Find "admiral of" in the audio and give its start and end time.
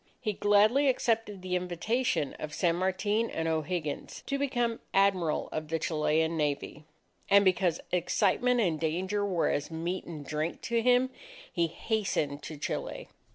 4.95-5.67